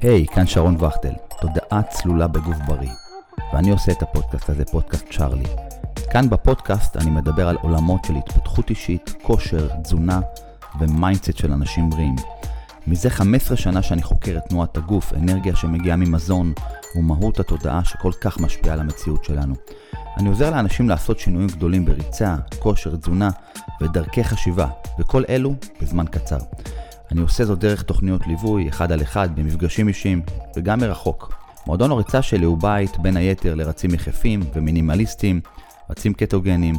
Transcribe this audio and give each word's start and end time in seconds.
היי, 0.00 0.24
hey, 0.24 0.34
כאן 0.34 0.46
שרון 0.46 0.76
וכטל, 0.84 1.12
תודעה 1.40 1.82
צלולה 1.82 2.28
בגוף 2.28 2.56
בריא. 2.66 2.90
ואני 3.52 3.70
עושה 3.70 3.92
את 3.92 4.02
הפודקאסט 4.02 4.50
הזה, 4.50 4.64
פודקאסט 4.64 5.06
צ'ארלי. 5.10 5.44
כאן 6.10 6.30
בפודקאסט 6.30 6.96
אני 6.96 7.10
מדבר 7.10 7.48
על 7.48 7.56
עולמות 7.62 8.04
של 8.04 8.14
התפתחות 8.16 8.70
אישית, 8.70 9.14
כושר, 9.22 9.68
תזונה 9.82 10.20
ו 10.80 10.87
mindset 10.87 11.36
של 11.36 11.52
אנשים 11.52 11.90
בריאים. 11.90 12.16
מזה 12.86 13.10
15 13.10 13.56
שנה 13.56 13.82
שאני 13.82 14.02
חוקר 14.02 14.38
את 14.38 14.48
תנועת 14.48 14.76
הגוף, 14.76 15.12
אנרגיה 15.14 15.56
שמגיעה 15.56 15.96
ממזון 15.96 16.52
ומהות 16.96 17.40
התודעה 17.40 17.84
שכל 17.84 18.12
כך 18.20 18.40
משפיעה 18.40 18.74
על 18.74 18.80
המציאות 18.80 19.24
שלנו. 19.24 19.54
אני 20.16 20.28
עוזר 20.28 20.50
לאנשים 20.50 20.88
לעשות 20.88 21.18
שינויים 21.18 21.48
גדולים 21.48 21.84
בריצה, 21.84 22.36
כושר, 22.58 22.96
תזונה 22.96 23.30
ודרכי 23.80 24.24
חשיבה, 24.24 24.68
וכל 24.98 25.22
אלו 25.28 25.54
בזמן 25.82 26.06
קצר. 26.06 26.38
אני 27.12 27.20
עושה 27.20 27.44
זאת 27.44 27.58
דרך 27.58 27.82
תוכניות 27.82 28.26
ליווי, 28.26 28.68
אחד 28.68 28.92
על 28.92 29.02
אחד, 29.02 29.36
במפגשים 29.36 29.88
אישיים, 29.88 30.22
וגם 30.56 30.80
מרחוק. 30.80 31.34
מועדון 31.66 31.90
הריצה 31.90 32.22
שלי 32.22 32.44
הוא 32.44 32.58
בית, 32.58 32.98
בין 32.98 33.16
היתר, 33.16 33.54
לרצים 33.54 33.94
יחפים 33.94 34.40
ומינימליסטים, 34.54 35.40
רצים 35.90 36.12
קטוגנים. 36.12 36.74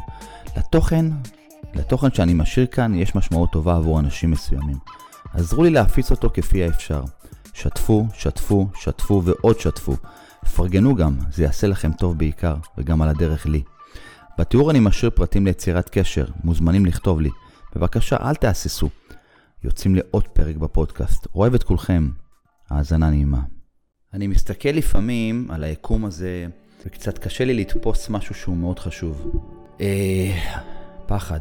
לתוכן, 0.58 1.06
לתוכן 1.74 2.12
שאני 2.12 2.34
משאיר 2.34 2.66
כאן, 2.66 2.96
יש 2.96 3.16
משמעות 3.16 3.52
טובה 3.52 3.76
עבור 3.76 4.00
אנשים 4.00 4.32
מסוימים. 4.32 4.78
עזרו 5.34 5.64
לי 5.64 5.70
להפיץ 5.70 6.12
אותו 6.12 6.30
כפי 6.34 6.64
האפשר. 6.64 7.04
שתפו, 7.54 8.08
שתפו, 8.14 8.68
שתפו 8.76 9.22
ועוד 9.26 9.60
שתפו. 9.60 9.96
פרגנו 10.56 10.96
גם, 10.96 11.18
זה 11.32 11.44
יעשה 11.44 11.68
לכם 11.68 11.92
טוב 11.92 12.18
בעיקר, 12.18 12.56
וגם 12.78 13.02
על 13.02 13.10
הדרך 13.10 13.46
לי. 13.46 13.62
בתיאור 14.40 14.72
אני 14.72 14.80
משאיר 14.80 15.10
פרטים 15.10 15.46
ליצירת 15.46 15.90
קשר, 15.90 16.26
מוזמנים 16.44 16.86
לכתוב 16.86 17.22
לי. 17.22 17.30
בבקשה, 17.76 18.18
אל 18.22 18.36
תהססו. 18.36 18.90
יוצאים 19.64 19.96
לעוד 19.96 20.28
פרק 20.28 20.56
בפודקאסט. 20.56 21.28
אוהב 21.36 21.54
את 21.54 21.64
כולכם. 21.64 22.10
האזנה 22.70 23.10
נעימה. 23.10 23.42
אני 24.14 24.28
מסתכל 24.28 24.70
לפעמים 24.70 25.48
על 25.52 25.64
היקום 25.64 26.06
הזה, 26.06 26.48
וקצת 26.86 27.18
קשה 27.18 27.46
לי 27.46 27.54
לתפוס 27.54 28.10
משהו 28.10 28.36
שהוא 28.36 28.58
מאוד 28.58 28.80
חשוב. 28.80 29.42
אה, 29.82 30.40
פחד. 31.06 31.40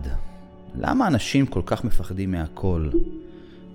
למה 0.74 1.06
אנשים 1.06 1.46
כל 1.46 1.62
כך 1.66 1.84
מפחדים 1.84 2.30
מהכל? 2.30 2.90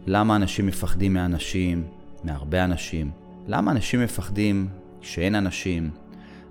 למה 0.05 0.35
אנשים 0.35 0.67
מפחדים 0.67 1.13
מאנשים, 1.13 1.83
מהרבה 2.23 2.63
אנשים? 2.63 3.11
למה 3.47 3.71
אנשים 3.71 4.03
מפחדים 4.03 4.67
שאין 5.01 5.35
אנשים? 5.35 5.89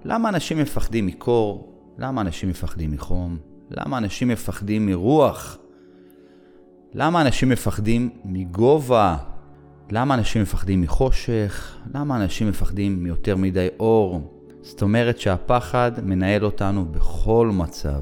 למה 0.05 0.29
אנשים 0.29 0.59
מפחדים 0.59 1.07
מקור? 1.07 1.73
למה 1.99 2.21
אנשים 2.21 2.49
מפחדים 2.49 2.91
מחום? 2.91 3.39
למה 3.71 3.99
אנשים 3.99 4.29
מפחדים 4.29 4.87
מרוח? 4.87 5.59
למה 6.97 7.21
אנשים 7.21 7.49
מפחדים 7.49 8.11
מגובה? 8.25 9.17
למה 9.91 10.15
אנשים 10.15 10.43
מפחדים 10.43 10.81
מחושך? 10.81 11.77
למה 11.95 12.17
אנשים 12.17 12.49
מפחדים 12.49 13.03
מיותר 13.03 13.37
מדי 13.37 13.69
אור? 13.81 14.21
זאת 14.63 14.83
אומרת 14.83 15.21
שהפחד 15.21 15.93
מנהל 16.03 16.45
אותנו 16.45 16.85
בכל 16.85 17.51
מצב. 17.53 18.01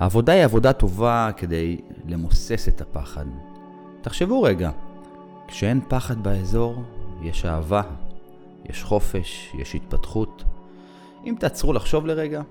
העבודה 0.00 0.32
היא 0.32 0.44
עבודה 0.44 0.72
טובה 0.72 1.30
כדי 1.36 1.76
למוסס 2.06 2.68
את 2.68 2.80
הפחד. 2.80 3.24
תחשבו 4.00 4.42
רגע, 4.42 4.70
כשאין 5.48 5.80
פחד 5.88 6.22
באזור, 6.22 6.82
יש 7.22 7.44
אהבה, 7.44 7.82
יש 8.70 8.82
חופש, 8.82 9.52
יש 9.58 9.74
התפתחות. 9.74 10.44
אם 11.26 11.34
תעצרו 11.38 11.72
לחשוב 11.72 12.06
לרגע, 12.06 12.42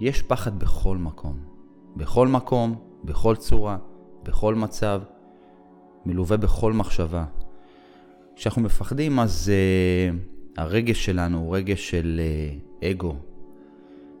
יש 0.00 0.22
פחד 0.22 0.58
בכל 0.58 0.96
מקום. 0.96 1.36
בכל 1.96 2.28
מקום, 2.28 2.87
בכל 3.04 3.36
צורה, 3.36 3.78
בכל 4.22 4.54
מצב, 4.54 5.02
מלווה 6.06 6.36
בכל 6.36 6.72
מחשבה. 6.72 7.24
כשאנחנו 8.36 8.62
מפחדים 8.62 9.18
אז 9.18 9.52
uh, 9.52 10.60
הרגש 10.60 11.04
שלנו 11.04 11.38
הוא 11.38 11.56
רגש 11.56 11.90
של 11.90 12.20
uh, 12.80 12.86
אגו, 12.86 13.16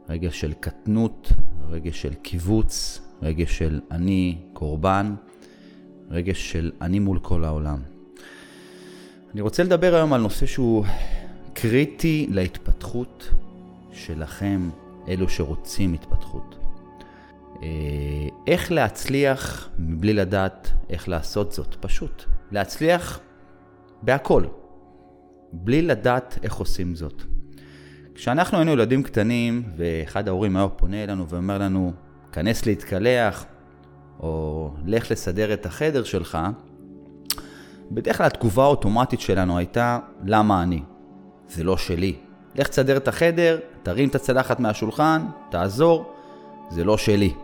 רגש 0.08 0.40
של 0.40 0.52
קטנות, 0.52 1.32
רגש 1.68 2.02
של 2.02 2.14
קיבוץ, 2.14 3.00
רגש 3.22 3.58
של 3.58 3.80
אני 3.90 4.38
קורבן, 4.52 5.14
רגש 6.10 6.52
של 6.52 6.72
אני 6.80 6.98
מול 6.98 7.18
כל 7.18 7.44
העולם. 7.44 7.78
אני 9.34 9.40
רוצה 9.40 9.62
לדבר 9.64 9.94
היום 9.94 10.12
על 10.12 10.20
נושא 10.20 10.46
שהוא 10.46 10.84
קריטי 11.52 12.26
להתפתחות 12.30 13.30
שלכם, 13.92 14.70
אלו 15.08 15.28
שרוצים 15.28 15.92
התפתחות. 15.92 16.57
אה, 17.62 17.68
איך 18.46 18.72
להצליח 18.72 19.68
מבלי 19.78 20.12
לדעת 20.12 20.72
איך 20.90 21.08
לעשות 21.08 21.52
זאת? 21.52 21.76
פשוט. 21.80 22.24
להצליח 22.50 23.20
בהכל, 24.02 24.44
בלי 25.52 25.82
לדעת 25.82 26.38
איך 26.42 26.54
עושים 26.54 26.94
זאת. 26.94 27.22
כשאנחנו 28.14 28.58
היינו 28.58 28.72
ילדים 28.72 29.02
קטנים, 29.02 29.62
ואחד 29.76 30.28
ההורים 30.28 30.56
היה 30.56 30.68
פונה 30.68 31.04
אלינו 31.04 31.28
ואומר 31.28 31.58
לנו, 31.58 31.92
כנס 32.32 32.66
להתקלח, 32.66 33.44
או 34.20 34.70
לך 34.86 35.10
לסדר 35.10 35.52
את 35.52 35.66
החדר 35.66 36.04
שלך, 36.04 36.38
בדרך 37.90 38.16
כלל 38.16 38.26
התגובה 38.26 38.64
האוטומטית 38.64 39.20
שלנו 39.20 39.58
הייתה, 39.58 39.98
למה 40.24 40.62
אני? 40.62 40.82
זה 41.48 41.64
לא 41.64 41.76
שלי. 41.76 42.16
לך 42.54 42.68
תסדר 42.68 42.96
את 42.96 43.08
החדר, 43.08 43.58
תרים 43.82 44.08
את 44.08 44.14
הצלחת 44.14 44.60
מהשולחן, 44.60 45.22
תעזור, 45.50 46.12
זה 46.70 46.84
לא 46.84 46.98
שלי. 46.98 47.34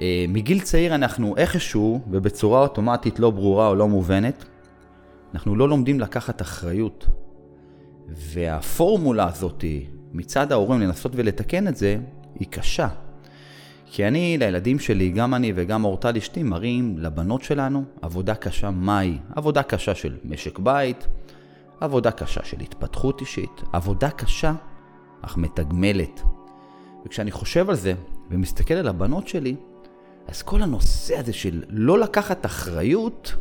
אה, 0.00 0.24
מגיל 0.28 0.60
צעיר 0.60 0.94
אנחנו 0.94 1.36
איכשהו, 1.36 2.00
ובצורה 2.10 2.60
אוטומטית 2.60 3.18
לא 3.18 3.30
ברורה 3.30 3.68
או 3.68 3.74
לא 3.74 3.88
מובנת, 3.88 4.44
אנחנו 5.34 5.56
לא 5.56 5.68
לומדים 5.68 6.00
לקחת 6.00 6.42
אחריות. 6.42 7.06
והפורמולה 8.08 9.28
הזאת 9.28 9.64
מצד 10.12 10.52
ההורים 10.52 10.80
לנסות 10.80 11.12
ולתקן 11.14 11.68
את 11.68 11.76
זה, 11.76 11.96
היא 12.38 12.48
קשה. 12.50 12.88
כי 13.86 14.08
אני, 14.08 14.38
לילדים 14.38 14.78
שלי, 14.78 15.10
גם 15.10 15.34
אני 15.34 15.52
וגם 15.54 15.84
אורטל 15.84 16.16
אשתי, 16.16 16.42
מראים 16.42 16.98
לבנות 16.98 17.42
שלנו 17.42 17.84
עבודה 18.02 18.34
קשה 18.34 18.70
מהי. 18.70 19.18
עבודה 19.36 19.62
קשה 19.62 19.94
של 19.94 20.16
משק 20.24 20.58
בית, 20.58 21.06
עבודה 21.80 22.10
קשה 22.10 22.44
של 22.44 22.60
התפתחות 22.60 23.20
אישית, 23.20 23.62
עבודה 23.72 24.10
קשה 24.10 24.54
אך 25.22 25.36
מתגמלת. 25.36 26.22
וכשאני 27.06 27.30
חושב 27.30 27.70
על 27.70 27.76
זה 27.76 27.94
ומסתכל 28.30 28.74
על 28.74 28.88
הבנות 28.88 29.28
שלי, 29.28 29.56
אז 30.28 30.42
כל 30.42 30.62
הנושא 30.62 31.18
הזה 31.18 31.32
של 31.32 31.62
לא 31.68 31.98
לקחת 31.98 32.46
אחריות, 32.46 33.34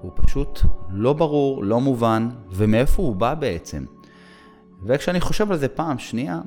הוא 0.00 0.12
פשוט 0.14 0.60
לא 0.90 1.12
ברור, 1.12 1.64
לא 1.64 1.80
מובן, 1.80 2.28
ומאיפה 2.50 3.02
הוא 3.02 3.16
בא 3.16 3.34
בעצם. 3.34 3.84
וכשאני 4.86 5.20
חושב 5.20 5.52
על 5.52 5.58
זה 5.58 5.68
פעם 5.68 5.98
שנייה, 5.98 6.40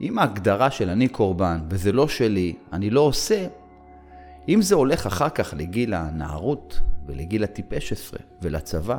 אם 0.00 0.18
ההגדרה 0.18 0.70
של 0.70 0.88
אני 0.88 1.08
קורבן 1.08 1.60
וזה 1.70 1.92
לא 1.92 2.08
שלי, 2.08 2.54
אני 2.72 2.90
לא 2.90 3.00
עושה, 3.00 3.46
אם 4.48 4.62
זה 4.62 4.74
הולך 4.74 5.06
אחר 5.06 5.28
כך 5.28 5.54
לגיל 5.56 5.94
הנערות 5.94 6.80
ולגיל 7.06 7.44
הטיפש 7.44 7.92
עשרה 7.92 8.18
ולצבא 8.42 8.98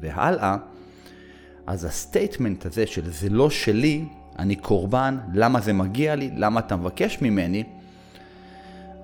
והלאה, 0.00 0.56
אז 1.66 1.84
ה 1.84 1.92
statement 1.92 2.66
הזה 2.66 2.86
של 2.86 3.10
זה 3.10 3.28
לא 3.28 3.50
שלי, 3.50 4.04
אני 4.38 4.56
קורבן, 4.56 5.18
למה 5.34 5.60
זה 5.60 5.72
מגיע 5.72 6.14
לי, 6.14 6.30
למה 6.36 6.60
אתה 6.60 6.76
מבקש 6.76 7.18
ממני, 7.22 7.64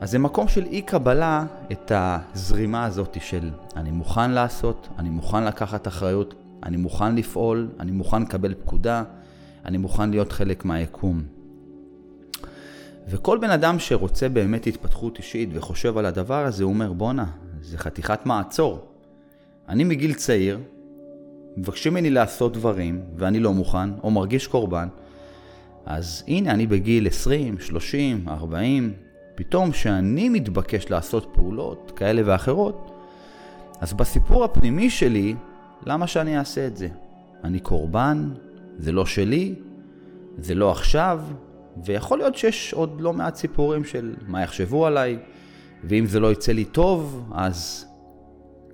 אז 0.01 0.11
זה 0.11 0.19
מקום 0.19 0.49
של 0.49 0.65
אי 0.65 0.83
קבלה 0.83 1.47
את 1.73 1.93
הזרימה 1.95 2.85
הזאת 2.85 3.17
של 3.21 3.51
אני 3.77 3.91
מוכן 3.91 4.31
לעשות, 4.31 4.89
אני 4.99 5.11
מוכן 5.11 5.45
לקחת 5.45 5.89
אחריות, 5.89 6.35
אני 6.63 6.77
מוכן 6.77 7.15
לפעול, 7.15 7.69
אני 7.81 7.91
מוכן 7.91 8.23
לקבל 8.23 8.55
פקודה, 8.55 9.05
אני 9.65 9.79
מוכן 9.79 10.11
להיות 10.11 10.33
חלק 10.33 10.65
מהיקום. 10.65 11.23
וכל 13.09 13.39
בן 13.39 13.51
אדם 13.51 13.79
שרוצה 13.79 14.29
באמת 14.29 14.67
התפתחות 14.67 15.19
אישית 15.19 15.49
וחושב 15.53 15.99
על 15.99 16.07
הדבר 16.07 16.45
הזה, 16.45 16.65
הוא 16.65 16.73
אומר, 16.73 16.93
בואנה, 16.93 17.27
זה 17.61 17.79
חתיכת 17.79 18.27
מעצור. 18.27 18.87
אני 19.69 19.85
מגיל 19.85 20.15
צעיר, 20.15 20.59
מבקשים 21.57 21.93
ממני 21.93 22.11
לעשות 22.11 22.53
דברים, 22.53 23.01
ואני 23.17 23.41
לא 23.41 23.53
מוכן, 23.53 23.91
או 24.03 24.11
מרגיש 24.11 24.47
קורבן, 24.47 24.89
אז 25.87 26.25
הנה, 26.29 26.51
אני 26.51 26.67
בגיל 26.67 27.07
20, 27.07 27.59
30, 27.61 28.29
40, 28.29 28.93
פתאום 29.39 29.73
שאני 29.73 30.29
מתבקש 30.29 30.91
לעשות 30.91 31.31
פעולות 31.35 31.93
כאלה 31.97 32.23
ואחרות, 32.25 32.91
אז 33.81 33.93
בסיפור 33.93 34.45
הפנימי 34.45 34.91
שלי, 34.91 35.35
למה 35.87 36.07
שאני 36.07 36.39
אעשה 36.39 36.67
את 36.67 36.77
זה? 36.77 36.89
אני 37.45 37.61
קורבן, 37.61 38.31
זה 38.79 38.93
לא 38.93 39.07
שלי, 39.07 39.55
זה 40.39 40.55
לא 40.55 40.71
עכשיו, 40.71 41.21
ויכול 41.85 42.19
להיות 42.19 42.37
שיש 42.37 42.73
עוד 42.73 43.01
לא 43.01 43.13
מעט 43.13 43.35
סיפורים 43.35 43.85
של 43.85 44.15
מה 44.27 44.43
יחשבו 44.43 44.87
עליי, 44.87 45.19
ואם 45.85 46.07
זה 46.07 46.21
לא 46.21 46.33
יצא 46.33 46.53
לי 46.53 46.65
טוב, 46.65 47.31
אז 47.35 47.87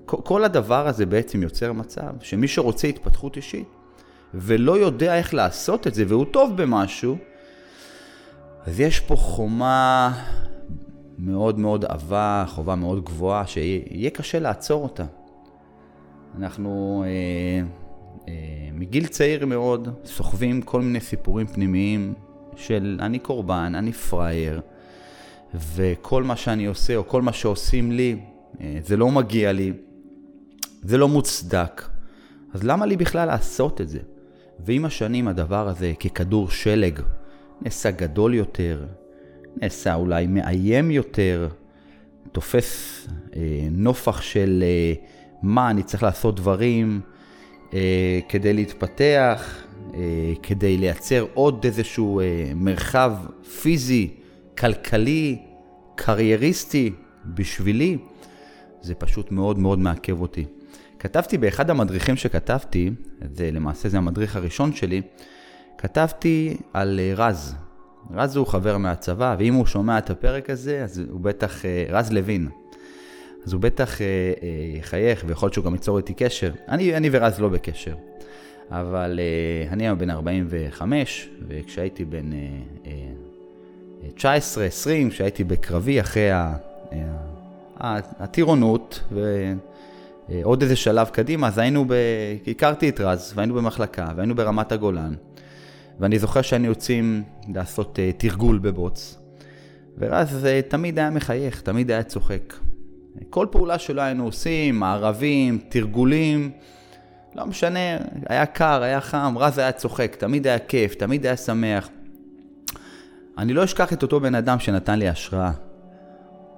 כל 0.06 0.44
הדבר 0.44 0.88
הזה 0.88 1.06
בעצם 1.06 1.42
יוצר 1.42 1.72
מצב 1.72 2.12
שמי 2.20 2.48
שרוצה 2.48 2.88
התפתחות 2.88 3.36
אישית 3.36 3.68
ולא 4.34 4.78
יודע 4.78 5.16
איך 5.18 5.34
לעשות 5.34 5.86
את 5.86 5.94
זה, 5.94 6.04
והוא 6.08 6.24
טוב 6.24 6.56
במשהו, 6.56 7.16
אז 8.66 8.80
יש 8.80 9.00
פה 9.00 9.16
חומה 9.16 10.12
מאוד 11.18 11.58
מאוד 11.58 11.84
עבה, 11.84 12.44
חובה 12.48 12.74
מאוד 12.74 13.04
גבוהה, 13.04 13.46
שיהיה 13.46 14.10
קשה 14.10 14.38
לעצור 14.38 14.82
אותה. 14.82 15.04
אנחנו 16.38 17.04
אה, 17.06 17.66
אה, 18.28 18.34
מגיל 18.72 19.06
צעיר 19.06 19.46
מאוד 19.46 19.88
סוחבים 20.04 20.62
כל 20.62 20.80
מיני 20.80 21.00
סיפורים 21.00 21.46
פנימיים 21.46 22.14
של 22.56 22.98
אני 23.02 23.18
קורבן, 23.18 23.72
אני 23.74 23.92
פראייר, 23.92 24.60
וכל 25.54 26.22
מה 26.22 26.36
שאני 26.36 26.66
עושה 26.66 26.96
או 26.96 27.08
כל 27.08 27.22
מה 27.22 27.32
שעושים 27.32 27.92
לי, 27.92 28.16
אה, 28.60 28.78
זה 28.86 28.96
לא 28.96 29.10
מגיע 29.10 29.52
לי, 29.52 29.72
זה 30.82 30.98
לא 30.98 31.08
מוצדק. 31.08 31.88
אז 32.52 32.64
למה 32.64 32.86
לי 32.86 32.96
בכלל 32.96 33.26
לעשות 33.26 33.80
את 33.80 33.88
זה? 33.88 33.98
ועם 34.60 34.84
השנים 34.84 35.28
הדבר 35.28 35.68
הזה 35.68 35.92
ככדור 36.00 36.50
שלג 36.50 37.00
נעשה 37.62 37.90
גדול 37.90 38.34
יותר, 38.34 38.86
נעשה 39.56 39.94
אולי 39.94 40.26
מאיים 40.26 40.90
יותר, 40.90 41.48
תופס 42.32 43.06
אה, 43.36 43.40
נופח 43.70 44.22
של 44.22 44.64
אה, 44.66 44.94
מה 45.42 45.70
אני 45.70 45.82
צריך 45.82 46.02
לעשות 46.02 46.36
דברים 46.36 47.00
אה, 47.74 48.20
כדי 48.28 48.52
להתפתח, 48.52 49.64
אה, 49.94 50.00
כדי 50.42 50.76
לייצר 50.76 51.26
עוד 51.34 51.64
איזשהו 51.64 52.20
אה, 52.20 52.52
מרחב 52.54 53.16
פיזי, 53.62 54.10
כלכלי, 54.58 55.38
קרייריסטי 55.94 56.92
בשבילי, 57.26 57.98
זה 58.80 58.94
פשוט 58.94 59.32
מאוד 59.32 59.58
מאוד 59.58 59.78
מעכב 59.78 60.20
אותי. 60.20 60.44
כתבתי 60.98 61.38
באחד 61.38 61.70
המדריכים 61.70 62.16
שכתבתי, 62.16 62.90
זה 63.34 63.50
למעשה 63.50 63.88
זה 63.88 63.98
המדריך 63.98 64.36
הראשון 64.36 64.72
שלי, 64.72 65.02
כתבתי 65.78 66.56
על 66.72 67.00
אה, 67.00 67.12
רז. 67.16 67.54
רז 68.10 68.36
הוא 68.36 68.46
חבר 68.46 68.78
מהצבא, 68.78 69.36
ואם 69.38 69.54
הוא 69.54 69.66
שומע 69.66 69.98
את 69.98 70.10
הפרק 70.10 70.50
הזה, 70.50 70.84
אז 70.84 71.02
הוא 71.10 71.20
בטח, 71.20 71.64
אה, 71.64 71.84
רז 71.88 72.12
לוין. 72.12 72.48
אז 73.46 73.52
הוא 73.52 73.60
בטח 73.60 74.00
אה, 74.00 74.06
יחייך, 74.78 75.24
ויכול 75.26 75.46
להיות 75.46 75.54
שהוא 75.54 75.64
גם 75.64 75.72
ייצור 75.72 75.98
איתי 75.98 76.14
קשר. 76.14 76.52
אני, 76.68 76.96
אני 76.96 77.08
ורז 77.12 77.40
לא 77.40 77.48
בקשר. 77.48 77.94
אבל 78.70 79.20
אני 79.70 79.84
היום 79.84 79.98
בן 79.98 80.10
45, 80.10 81.28
וכשהייתי 81.48 82.04
בן 82.04 82.30
19-20, 84.16 84.20
כשהייתי 85.10 85.44
בקרבי 85.44 86.00
אחרי 86.00 86.30
הטירונות, 88.20 89.00
ועוד 89.12 90.62
איזה 90.62 90.76
שלב 90.76 91.08
קדימה, 91.08 91.48
אז 91.48 91.58
היינו, 91.58 91.84
ב... 91.88 91.94
הכרתי 92.46 92.88
את 92.88 93.00
רז, 93.00 93.32
והיינו 93.36 93.54
במחלקה, 93.54 94.08
והיינו 94.16 94.34
ברמת 94.34 94.72
הגולן. 94.72 95.14
ואני 96.00 96.18
זוכר 96.18 96.42
שהיינו 96.42 96.66
יוצאים 96.66 97.22
לעשות 97.54 97.98
uh, 97.98 98.20
תרגול 98.20 98.58
בבוץ, 98.58 99.18
ורז 99.98 100.44
uh, 100.44 100.70
תמיד 100.70 100.98
היה 100.98 101.10
מחייך, 101.10 101.60
תמיד 101.60 101.90
היה 101.90 102.02
צוחק. 102.02 102.54
כל 103.30 103.46
פעולה 103.50 103.78
שלו 103.78 104.02
היינו 104.02 104.24
עושים, 104.24 104.80
מערבים, 104.80 105.58
תרגולים, 105.68 106.50
לא 107.34 107.46
משנה, 107.46 107.78
היה 108.28 108.46
קר, 108.46 108.82
היה 108.82 109.00
חם, 109.00 109.34
רז 109.38 109.58
היה 109.58 109.72
צוחק, 109.72 110.16
תמיד 110.18 110.46
היה 110.46 110.58
כיף, 110.58 110.94
תמיד 110.94 111.26
היה 111.26 111.36
שמח. 111.36 111.88
אני 113.38 113.52
לא 113.52 113.64
אשכח 113.64 113.92
את 113.92 114.02
אותו 114.02 114.20
בן 114.20 114.34
אדם 114.34 114.58
שנתן 114.58 114.98
לי 114.98 115.08
השראה. 115.08 115.50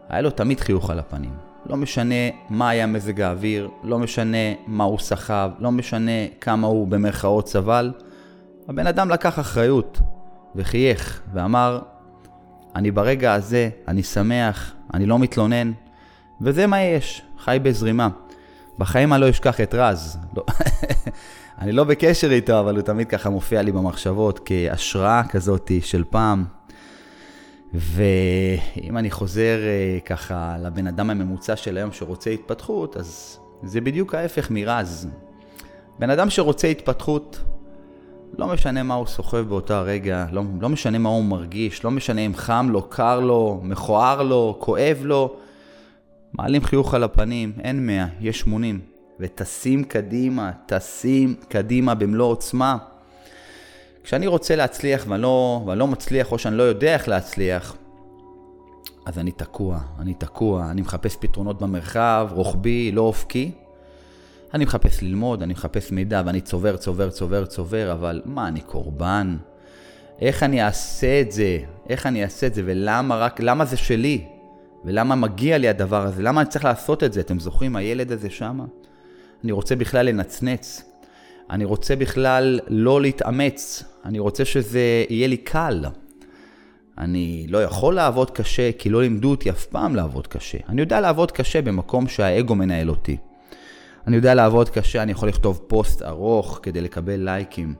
היה 0.08 0.20
לו 0.20 0.30
תמיד 0.30 0.60
חיוך 0.60 0.90
על 0.90 0.98
הפנים. 0.98 1.32
לא 1.66 1.76
משנה 1.76 2.14
מה 2.50 2.68
היה 2.68 2.86
מזג 2.86 3.20
האוויר, 3.20 3.70
לא 3.84 3.98
משנה 3.98 4.54
מה 4.66 4.84
הוא 4.84 4.98
סחב, 4.98 5.50
לא 5.58 5.72
משנה 5.72 6.26
כמה 6.40 6.66
הוא 6.66 6.88
במרכאות 6.88 7.48
סבל. 7.48 7.92
הבן 8.68 8.86
אדם 8.86 9.10
לקח 9.10 9.38
אחריות 9.38 10.00
וחייך 10.56 11.22
ואמר, 11.32 11.80
אני 12.76 12.90
ברגע 12.90 13.34
הזה, 13.34 13.70
אני 13.88 14.02
שמח, 14.02 14.72
אני 14.94 15.06
לא 15.06 15.18
מתלונן, 15.18 15.72
וזה 16.40 16.66
מה 16.66 16.82
יש, 16.82 17.22
חי 17.38 17.58
בזרימה. 17.62 18.08
בחיים 18.78 19.12
אני 19.12 19.20
לא 19.20 19.30
אשכח 19.30 19.60
את 19.60 19.74
רז. 19.74 20.18
לא, 20.36 20.44
אני 21.60 21.72
לא 21.72 21.84
בקשר 21.84 22.32
איתו, 22.32 22.60
אבל 22.60 22.74
הוא 22.74 22.82
תמיד 22.82 23.08
ככה 23.08 23.30
מופיע 23.30 23.62
לי 23.62 23.72
במחשבות 23.72 24.40
כהשראה 24.44 25.22
כזאת 25.28 25.70
של 25.80 26.04
פעם. 26.10 26.44
ואם 27.74 28.98
אני 28.98 29.10
חוזר 29.10 29.58
אה, 29.62 29.98
ככה 30.00 30.56
לבן 30.62 30.86
אדם 30.86 31.10
הממוצע 31.10 31.56
של 31.56 31.76
היום 31.76 31.92
שרוצה 31.92 32.30
התפתחות, 32.30 32.96
אז 32.96 33.38
זה 33.62 33.80
בדיוק 33.80 34.14
ההפך 34.14 34.50
מרז. 34.50 35.08
בן 35.98 36.10
אדם 36.10 36.30
שרוצה 36.30 36.68
התפתחות, 36.68 37.40
לא 38.38 38.46
משנה 38.46 38.82
מה 38.82 38.94
הוא 38.94 39.06
סוחב 39.06 39.38
באותה 39.38 39.80
רגע, 39.80 40.26
לא, 40.32 40.42
לא 40.60 40.68
משנה 40.68 40.98
מה 40.98 41.08
הוא 41.08 41.24
מרגיש, 41.24 41.84
לא 41.84 41.90
משנה 41.90 42.20
אם 42.20 42.34
חם 42.34 42.68
לו, 42.70 42.82
קר 42.82 43.20
לו, 43.20 43.60
מכוער 43.62 44.22
לו, 44.22 44.56
כואב 44.60 44.98
לו, 45.02 45.36
מעלים 46.32 46.64
חיוך 46.64 46.94
על 46.94 47.04
הפנים, 47.04 47.52
אין 47.62 47.86
100, 47.86 48.06
יש 48.20 48.40
80. 48.40 48.80
וטסים 49.20 49.84
קדימה, 49.84 50.50
טסים 50.66 51.34
קדימה 51.48 51.94
במלוא 51.94 52.26
עוצמה. 52.26 52.76
כשאני 54.04 54.26
רוצה 54.26 54.56
להצליח 54.56 55.04
ואני 55.08 55.22
לא, 55.22 55.62
ואני 55.66 55.78
לא 55.78 55.86
מצליח 55.86 56.32
או 56.32 56.38
שאני 56.38 56.56
לא 56.56 56.62
יודע 56.62 56.94
איך 56.94 57.08
להצליח, 57.08 57.76
אז 59.06 59.18
אני 59.18 59.32
תקוע, 59.32 59.80
אני 59.98 60.14
תקוע, 60.14 60.70
אני 60.70 60.80
מחפש 60.80 61.16
פתרונות 61.16 61.62
במרחב, 61.62 62.28
רוחבי, 62.32 62.92
לא 62.92 63.00
אופקי. 63.00 63.52
אני 64.54 64.64
מחפש 64.64 65.02
ללמוד, 65.02 65.42
אני 65.42 65.52
מחפש 65.52 65.92
מידע 65.92 66.22
ואני 66.26 66.40
צובר, 66.40 66.76
צובר, 66.76 67.10
צובר, 67.10 67.44
צובר, 67.44 67.92
אבל 67.92 68.22
מה, 68.24 68.48
אני 68.48 68.60
קורבן? 68.60 69.36
איך 70.20 70.42
אני 70.42 70.62
אעשה 70.64 71.20
את 71.20 71.32
זה? 71.32 71.58
איך 71.88 72.06
אני 72.06 72.24
אעשה 72.24 72.46
את 72.46 72.54
זה? 72.54 72.62
ולמה 72.64 73.16
רק, 73.16 73.40
למה 73.40 73.64
זה 73.64 73.76
שלי? 73.76 74.24
ולמה 74.84 75.14
מגיע 75.14 75.58
לי 75.58 75.68
הדבר 75.68 76.06
הזה? 76.06 76.22
למה 76.22 76.40
אני 76.40 76.48
צריך 76.48 76.64
לעשות 76.64 77.04
את 77.04 77.12
זה? 77.12 77.20
אתם 77.20 77.38
זוכרים, 77.40 77.76
הילד 77.76 78.12
הזה 78.12 78.30
שמה? 78.30 78.64
אני 79.44 79.52
רוצה 79.52 79.76
בכלל 79.76 80.06
לנצנץ. 80.06 80.82
אני 81.50 81.64
רוצה 81.64 81.96
בכלל 81.96 82.60
לא 82.68 83.00
להתאמץ. 83.00 83.82
אני 84.04 84.18
רוצה 84.18 84.44
שזה 84.44 85.04
יהיה 85.10 85.28
לי 85.28 85.36
קל. 85.36 85.84
אני 86.98 87.46
לא 87.48 87.62
יכול 87.62 87.94
לעבוד 87.94 88.30
קשה, 88.30 88.70
כי 88.72 88.90
לא 88.90 89.02
לימדו 89.02 89.30
אותי 89.30 89.50
אף 89.50 89.66
פעם 89.66 89.96
לעבוד 89.96 90.26
קשה. 90.26 90.58
אני 90.68 90.80
יודע 90.80 91.00
לעבוד 91.00 91.32
קשה 91.32 91.62
במקום 91.62 92.08
שהאגו 92.08 92.54
מנהל 92.54 92.90
אותי. 92.90 93.16
אני 94.06 94.16
יודע 94.16 94.34
לעבוד 94.34 94.70
קשה, 94.70 95.02
אני 95.02 95.12
יכול 95.12 95.28
לכתוב 95.28 95.60
פוסט 95.66 96.02
ארוך 96.02 96.60
כדי 96.62 96.80
לקבל 96.80 97.20
לייקים. 97.20 97.74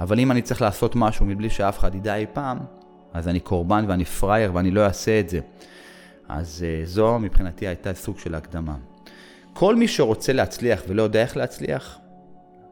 אבל 0.00 0.20
אם 0.20 0.30
אני 0.30 0.42
צריך 0.42 0.62
לעשות 0.62 0.96
משהו 0.96 1.26
מבלי 1.26 1.50
שאף 1.50 1.78
אחד 1.78 1.94
ידע 1.94 2.16
אי 2.16 2.26
פעם, 2.32 2.58
אז 3.12 3.28
אני 3.28 3.40
קורבן 3.40 3.84
ואני 3.88 4.04
פראייר 4.04 4.54
ואני 4.54 4.70
לא 4.70 4.84
אעשה 4.84 5.20
את 5.20 5.28
זה. 5.28 5.40
אז 6.28 6.64
uh, 6.64 6.86
זו 6.86 7.18
מבחינתי 7.18 7.66
הייתה 7.66 7.94
סוג 7.94 8.18
של 8.18 8.34
הקדמה. 8.34 8.76
כל 9.52 9.76
מי 9.76 9.88
שרוצה 9.88 10.32
להצליח 10.32 10.82
ולא 10.88 11.02
יודע 11.02 11.22
איך 11.22 11.36
להצליח, 11.36 11.98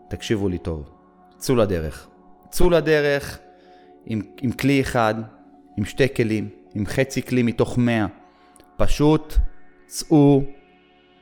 תקשיבו 0.09 0.49
לי 0.49 0.59
טוב, 0.59 0.90
צאו 1.38 1.56
לדרך. 1.56 2.09
צאו 2.50 2.71
לדרך 2.71 3.38
עם, 4.06 4.23
עם 4.40 4.52
כלי 4.52 4.80
אחד, 4.80 5.14
עם 5.76 5.85
שתי 5.85 6.14
כלים, 6.14 6.49
עם 6.75 6.87
חצי 6.87 7.23
כלי 7.23 7.42
מתוך 7.42 7.78
מאה. 7.78 8.06
פשוט 8.76 9.35
צאו 9.87 10.42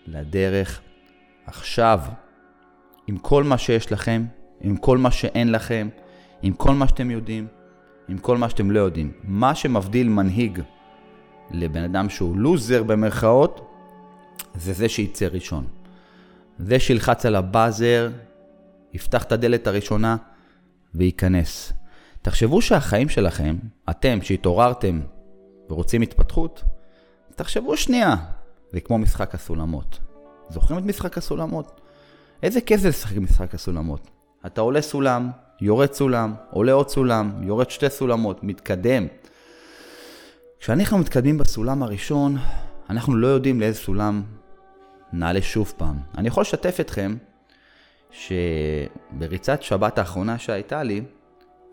לדרך 0.06 0.80
עכשיו, 1.46 2.00
עם 3.06 3.18
כל 3.18 3.44
מה 3.44 3.58
שיש 3.58 3.92
לכם, 3.92 4.24
עם 4.60 4.76
כל 4.76 4.98
מה 4.98 5.10
שאין 5.10 5.52
לכם, 5.52 5.88
עם 6.42 6.52
כל 6.52 6.74
מה 6.74 6.88
שאתם 6.88 7.10
יודעים, 7.10 7.46
עם 8.08 8.18
כל 8.18 8.36
מה 8.36 8.48
שאתם 8.50 8.70
לא 8.70 8.80
יודעים. 8.80 9.12
מה 9.24 9.54
שמבדיל 9.54 10.08
מנהיג 10.08 10.60
לבן 11.50 11.82
אדם 11.82 12.08
שהוא 12.08 12.36
לוזר 12.36 12.82
במרכאות, 12.82 13.70
זה 14.54 14.72
זה 14.72 14.88
שיצא 14.88 15.26
ראשון. 15.26 15.66
זה 16.58 16.80
שילחץ 16.80 17.26
על 17.26 17.36
הבאזר, 17.36 18.10
יפתח 18.92 19.22
את 19.22 19.32
הדלת 19.32 19.66
הראשונה 19.66 20.16
וייכנס. 20.94 21.72
תחשבו 22.22 22.62
שהחיים 22.62 23.08
שלכם, 23.08 23.56
אתם 23.90 24.18
שהתעוררתם 24.22 25.00
ורוצים 25.70 26.02
התפתחות, 26.02 26.62
תחשבו 27.36 27.76
שנייה, 27.76 28.16
זה 28.72 28.80
כמו 28.80 28.98
משחק 28.98 29.34
הסולמות. 29.34 29.98
זוכרים 30.54 30.78
את 30.78 30.84
משחק 30.84 31.18
הסולמות? 31.18 31.80
איזה 32.42 32.60
כיף 32.60 32.80
זה 32.80 32.88
לשחק 32.88 33.16
משחק 33.16 33.54
הסולמות. 33.54 34.10
אתה 34.46 34.60
עולה 34.60 34.82
סולם, 34.82 35.30
יורד 35.60 35.92
סולם, 35.92 36.34
עולה 36.50 36.72
עוד 36.72 36.88
סולם, 36.88 37.32
יורד 37.42 37.70
שתי 37.70 37.90
סולמות, 37.90 38.44
מתקדם. 38.44 39.06
כשאנחנו 40.60 40.98
מתקדמים 40.98 41.38
בסולם 41.38 41.82
הראשון, 41.82 42.36
אנחנו 42.90 43.16
לא 43.16 43.26
יודעים 43.26 43.60
לאיזה 43.60 43.78
סולם 43.78 44.22
נעלה 45.12 45.42
שוב 45.42 45.72
פעם. 45.76 45.98
אני 46.18 46.28
יכול 46.28 46.40
לשתף 46.40 46.76
אתכם 46.80 47.16
שבריצת 48.10 49.62
שבת 49.62 49.98
האחרונה 49.98 50.38
שהייתה 50.38 50.82
לי, 50.82 51.02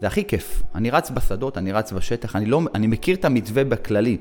זה 0.01 0.07
הכי 0.07 0.25
כיף. 0.25 0.63
אני 0.75 0.89
רץ 0.89 1.09
בשדות, 1.09 1.57
אני 1.57 1.71
רץ 1.71 1.91
בשטח, 1.91 2.35
אני, 2.35 2.45
לא, 2.45 2.61
אני 2.75 2.87
מכיר 2.87 3.15
את 3.15 3.25
המתווה 3.25 3.63
בכללי. 3.63 4.17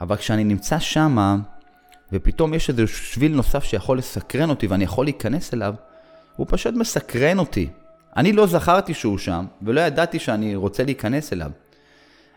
אבל 0.00 0.16
כשאני 0.16 0.44
נמצא 0.44 0.78
שמה, 0.78 1.36
ופתאום 2.12 2.54
יש 2.54 2.68
איזה 2.68 2.86
שביל 2.86 3.34
נוסף 3.34 3.64
שיכול 3.64 3.98
לסקרן 3.98 4.50
אותי 4.50 4.66
ואני 4.66 4.84
יכול 4.84 5.06
להיכנס 5.06 5.54
אליו, 5.54 5.74
הוא 6.36 6.46
פשוט 6.50 6.74
מסקרן 6.74 7.38
אותי. 7.38 7.68
אני 8.16 8.32
לא 8.32 8.46
זכרתי 8.46 8.94
שהוא 8.94 9.18
שם, 9.18 9.46
ולא 9.62 9.80
ידעתי 9.80 10.18
שאני 10.18 10.56
רוצה 10.56 10.84
להיכנס 10.84 11.32
אליו. 11.32 11.50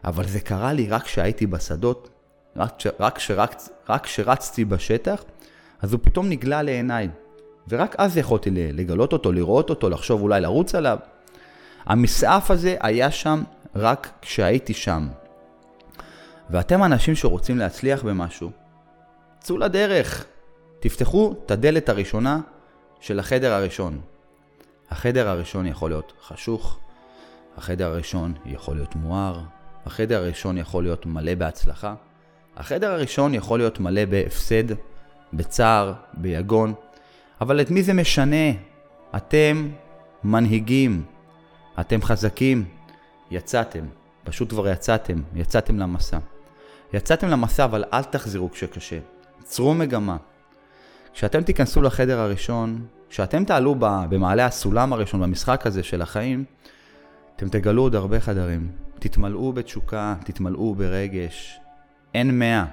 אבל 0.04 0.28
זה 0.28 0.40
קרה 0.40 0.74
לי 0.74 0.90
רק 0.90 1.04
כשהייתי 1.04 1.48
בשדות, 1.48 2.10
רק, 2.56 2.74
רק, 3.00 3.20
רק 3.90 4.04
כשרצתי 4.04 4.66
בשטח, 4.66 5.24
אז 5.82 5.94
הוא 5.94 6.00
פתאום 6.04 6.30
נגלה 6.30 6.62
לעיניי. 6.62 7.10
ורק 7.68 7.96
אז 7.98 8.18
יכולתי 8.18 8.50
לגלות 8.52 9.14
אותו, 9.14 9.32
לראות 9.32 9.70
אותו, 9.70 9.90
לחשוב 9.90 10.22
אולי 10.22 10.42
לרוץ 10.42 10.76
עליו. 10.76 10.98
המסעף 11.86 12.52
הזה 12.52 12.76
היה 12.80 13.12
שם 13.12 13.44
רק 13.76 14.10
כשהייתי 14.22 14.74
שם. 14.74 15.08
ואתם 16.50 16.84
אנשים 16.84 17.16
שרוצים 17.16 17.58
להצליח 17.58 18.04
במשהו, 18.04 18.52
צאו 19.44 19.58
לדרך. 19.58 20.26
תפתחו 20.80 21.36
את 21.46 21.52
הדלת 21.52 21.90
הראשונה 21.90 22.40
של 23.00 23.20
החדר 23.20 23.54
הראשון. 23.54 24.02
החדר 24.90 25.30
הראשון 25.30 25.68
יכול 25.68 25.90
להיות 25.90 26.14
חשוך, 26.22 26.80
החדר 27.58 27.88
הראשון 27.88 28.34
יכול 28.46 28.76
להיות 28.76 28.96
מואר, 28.96 29.40
החדר 29.86 30.18
הראשון 30.18 30.58
יכול 30.58 30.84
להיות 30.84 31.06
מלא 31.06 31.36
בהצלחה, 31.36 31.96
החדר 32.58 32.92
הראשון 32.92 33.34
יכול 33.34 33.60
להיות 33.60 33.80
מלא 33.80 34.06
בהפסד, 34.06 34.64
בצער, 35.34 35.94
ביגון, 36.14 36.74
אבל 37.42 37.62
את 37.62 37.72
מי 37.72 37.84
זה 37.84 37.94
משנה? 37.94 38.52
אתם 39.16 39.70
מנהיגים, 40.24 41.04
אתם 41.80 42.02
חזקים, 42.02 42.66
יצאתם, 43.32 43.86
פשוט 44.24 44.50
כבר 44.50 44.68
יצאתם, 44.68 45.22
יצאתם 45.36 45.80
למסע. 45.80 46.18
יצאתם 46.94 47.28
למסע 47.28 47.66
אבל 47.66 47.84
אל 47.94 48.04
תחזרו 48.04 48.52
כשקשה, 48.52 49.00
צרו 49.44 49.74
מגמה. 49.74 50.18
כשאתם 51.14 51.44
תיכנסו 51.44 51.82
לחדר 51.82 52.20
הראשון, 52.20 52.86
כשאתם 53.10 53.46
תעלו 53.46 53.76
במעלה 53.80 54.46
הסולם 54.46 54.94
הראשון 54.94 55.22
במשחק 55.22 55.68
הזה 55.68 55.84
של 55.84 56.02
החיים, 56.02 56.46
אתם 57.36 57.50
תגלו 57.50 57.82
עוד 57.82 57.96
הרבה 57.96 58.20
חדרים. 58.20 58.72
תתמלאו 59.00 59.54
בתשוקה, 59.54 60.16
תתמלאו 60.24 60.76
ברגש. 60.76 61.60
אין 62.14 62.40
מאה, 62.40 62.66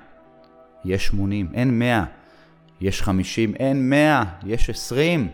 יש 0.85 1.07
שמונים. 1.07 1.49
אין 1.55 1.79
מאה, 1.79 2.05
יש 2.81 3.03
חמישים. 3.03 3.55
אין 3.55 3.91
מאה, 3.91 4.25
יש 4.47 4.71
עשרים. 4.71 5.29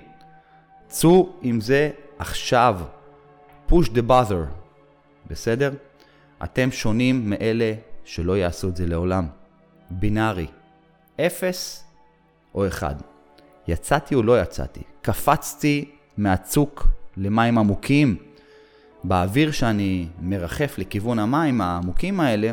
צאו 0.89 1.33
עם 1.43 1.61
זה 1.61 1.91
עכשיו. 2.19 2.81
push 3.69 3.89
the 3.95 4.09
buzzer. 4.09 4.47
בסדר? 5.31 5.73
אתם 6.45 6.71
שונים 6.71 7.31
מאלה 7.31 7.73
שלא 8.05 8.37
יעשו 8.37 8.69
את 8.69 8.77
זה 8.77 8.87
לעולם. 8.87 9.27
בינארי. 9.91 10.47
אפס 11.21 11.85
או 12.55 12.67
אחד. 12.67 12.95
יצאתי 13.69 14.15
או 14.15 14.23
לא 14.23 14.41
יצאתי. 14.41 14.83
קפצתי 15.03 15.91
מהצוק 16.17 16.87
למים 17.17 17.59
עמוקים. 17.59 18.17
באוויר 19.05 19.51
שאני 19.51 20.09
מרחף 20.21 20.75
לכיוון 20.79 21.19
המים 21.19 21.61
העמוקים 21.61 22.21
האלה, 22.21 22.51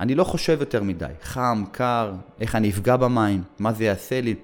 אני 0.00 0.14
לא 0.14 0.24
חושב 0.24 0.56
יותר 0.60 0.82
מדי. 0.82 1.06
חם, 1.22 1.64
קר, 1.72 2.14
איך 2.40 2.54
אני 2.54 2.70
אפגע 2.70 2.96
במים, 2.96 3.42
מה 3.58 3.72
זה 3.72 3.84
יעשה 3.84 4.20
לי. 4.20 4.34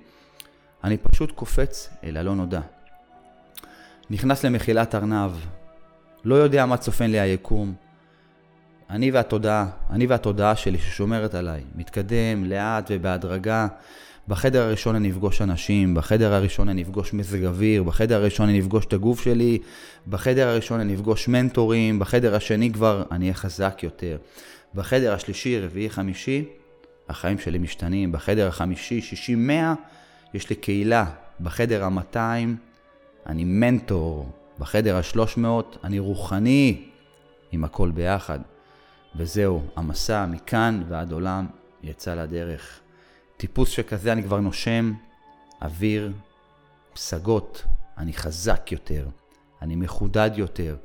אני 0.85 0.97
פשוט 0.97 1.31
קופץ 1.31 1.91
אל 2.05 2.17
הלא 2.17 2.35
נודע. 2.35 2.61
נכנס 4.11 4.45
למחילת 4.45 4.95
ארנב, 4.95 5.31
לא 6.25 6.35
יודע 6.35 6.67
מה 6.67 6.77
צופן 6.77 7.11
לי 7.11 7.21
היקום. 7.21 7.75
אני 8.91 9.11
והתודעה, 9.11 9.67
אני 9.91 10.07
והתודעה 10.07 10.57
שלי 10.57 10.79
ששומרת 10.79 11.35
עליי, 11.35 11.61
מתקדם 11.75 12.45
לאט 12.45 12.91
ובהדרגה. 12.91 13.67
בחדר 14.29 14.63
הראשון 14.63 14.95
אני 14.95 15.11
אפגוש 15.11 15.43
אנשים, 15.43 15.95
בחדר 15.95 16.35
הראשון 16.35 16.69
אני 16.69 16.83
אפגוש 16.83 17.13
מזג 17.13 17.45
אוויר, 17.45 17.83
בחדר 17.83 18.17
הראשון 18.17 18.49
אני 18.49 18.61
אפגוש 18.61 18.87
את 18.87 18.93
הגוף 18.93 19.21
שלי, 19.21 19.59
בחדר 20.09 20.49
הראשון 20.49 20.81
אני 20.81 20.95
אפגוש 20.95 21.29
מנטורים, 21.29 21.99
בחדר 21.99 22.35
השני 22.35 22.73
כבר 22.73 23.03
אני 23.11 23.25
אהיה 23.25 23.35
חזק 23.35 23.81
יותר. 23.83 24.17
בחדר 24.75 25.15
השלישי, 25.15 25.61
רביעי, 25.61 25.91
חמישי, 25.91 26.45
החיים 27.09 27.39
שלי 27.39 27.59
משתנים. 27.59 28.13
בחדר 28.13 28.49
החמישי, 28.49 29.01
שישי, 29.01 29.35
מאה, 29.35 29.75
יש 30.35 30.51
לי 30.51 30.57
קהילה. 30.57 31.05
בחדר 31.41 31.85
המאתיים, 31.85 32.57
אני 33.27 33.45
מנטור. 33.45 34.31
בחדר 34.59 34.97
השלוש 34.97 35.37
מאות, 35.37 35.79
אני 35.85 35.99
רוחני, 35.99 36.83
עם 37.53 37.65
הכל 37.65 37.91
ביחד. 37.91 38.39
וזהו, 39.17 39.63
המסע 39.77 40.27
מכאן 40.27 40.83
ועד 40.89 41.13
עולם 41.13 41.47
יצא 41.83 42.15
לדרך. 42.15 42.81
טיפוס 43.37 43.69
שכזה 43.69 44.13
אני 44.13 44.23
כבר 44.23 44.41
נושם 44.41 44.93
אוויר, 45.63 46.13
פסגות, 46.93 47.65
אני 47.99 48.13
חזק 48.13 48.73
יותר, 48.73 49.07
אני 49.63 49.77
מחודד 49.77 50.31
יותר. 50.37 50.77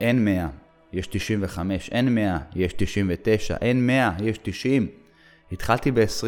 אין 0.00 0.24
100, 0.24 0.48
יש 0.92 1.06
95, 1.06 1.88
אין 1.88 2.14
100, 2.14 2.38
יש 2.54 2.72
99, 2.76 3.56
אין 3.60 3.86
100, 3.86 4.12
יש 4.22 4.38
90. 4.42 4.88
התחלתי 5.52 5.90
ב-20 5.90 6.26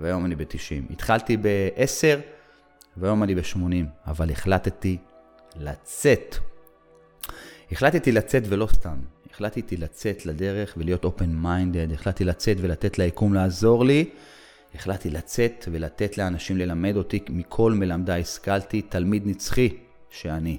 והיום 0.00 0.24
אני 0.24 0.34
ב-90. 0.34 0.92
התחלתי 0.92 1.36
ב-10 1.36 2.20
והיום 2.96 3.22
אני 3.22 3.34
ב-80, 3.34 3.56
אבל 4.06 4.30
החלטתי 4.30 4.98
לצאת. 5.56 6.36
החלטתי 7.72 8.12
לצאת 8.12 8.42
ולא 8.48 8.66
סתם. 8.72 8.98
החלטתי 9.38 9.76
לצאת 9.76 10.26
לדרך 10.26 10.74
ולהיות 10.76 11.04
open 11.04 11.44
minded, 11.44 11.94
החלטתי 11.94 12.24
לצאת 12.24 12.56
ולתת 12.60 12.98
ליקום 12.98 13.34
לעזור 13.34 13.84
לי. 13.84 14.10
החלטתי 14.74 15.10
לצאת 15.10 15.64
ולתת 15.72 16.18
לאנשים 16.18 16.56
ללמד 16.56 16.96
אותי, 16.96 17.20
מכל 17.28 17.72
מלמדי 17.72 18.20
השכלתי, 18.20 18.82
תלמיד 18.82 19.26
נצחי 19.26 19.76
שאני. 20.10 20.58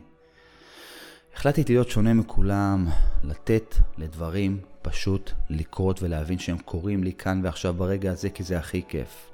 החלטתי 1.35 1.73
להיות 1.73 1.89
שונה 1.89 2.13
מכולם, 2.13 2.87
לתת 3.23 3.75
לדברים 3.97 4.59
פשוט 4.81 5.31
לקרות 5.49 6.03
ולהבין 6.03 6.39
שהם 6.39 6.57
קורים 6.57 7.03
לי 7.03 7.13
כאן 7.13 7.41
ועכשיו 7.43 7.73
ברגע 7.73 8.11
הזה 8.11 8.29
כי 8.29 8.43
זה 8.43 8.57
הכי 8.57 8.81
כיף. 8.87 9.31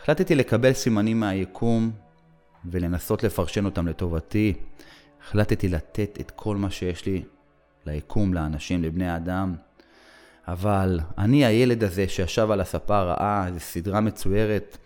החלטתי 0.00 0.34
לקבל 0.34 0.72
סימנים 0.72 1.20
מהיקום 1.20 1.90
ולנסות 2.70 3.22
לפרשן 3.22 3.64
אותם 3.64 3.88
לטובתי. 3.88 4.54
החלטתי 5.26 5.68
לתת 5.68 6.18
את 6.20 6.30
כל 6.30 6.56
מה 6.56 6.70
שיש 6.70 7.06
לי 7.06 7.22
ליקום, 7.86 8.34
לאנשים, 8.34 8.82
לבני 8.82 9.08
האדם. 9.08 9.54
אבל 10.48 11.00
אני 11.18 11.46
הילד 11.46 11.84
הזה 11.84 12.08
שישב 12.08 12.50
על 12.50 12.60
הספה 12.60 13.02
ראה 13.02 13.46
איזו 13.46 13.60
סדרה 13.60 14.00
מצוירת, 14.00 14.78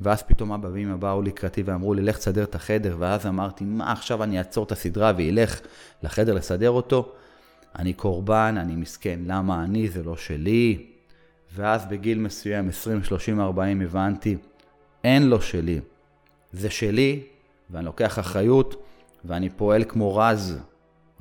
ואז 0.00 0.22
פתאום 0.22 0.52
אבא 0.52 0.68
ואמא 0.72 0.96
באו 0.96 1.22
לקראתי 1.22 1.62
ואמרו 1.62 1.94
לי, 1.94 2.02
לך 2.02 2.18
תסדר 2.18 2.44
את 2.44 2.54
החדר, 2.54 2.96
ואז 2.98 3.26
אמרתי, 3.26 3.64
מה 3.64 3.92
עכשיו 3.92 4.22
אני 4.22 4.38
אעצור 4.38 4.64
את 4.64 4.72
הסדרה 4.72 5.12
ואילך 5.16 5.60
לחדר 6.02 6.34
לסדר 6.34 6.70
אותו? 6.70 7.12
אני 7.78 7.92
קורבן, 7.92 8.54
אני 8.60 8.76
מסכן, 8.76 9.20
למה 9.26 9.64
אני, 9.64 9.88
זה 9.88 10.02
לא 10.02 10.16
שלי. 10.16 10.86
ואז 11.54 11.86
בגיל 11.86 12.18
מסוים, 12.18 12.68
20, 12.68 13.04
30, 13.04 13.40
40, 13.40 13.80
הבנתי, 13.80 14.36
אין 15.04 15.26
לו 15.28 15.42
שלי. 15.42 15.80
זה 16.52 16.70
שלי, 16.70 17.22
ואני 17.70 17.84
לוקח 17.84 18.18
אחריות, 18.18 18.82
ואני 19.24 19.50
פועל 19.50 19.84
כמו 19.84 20.16
רז, 20.16 20.58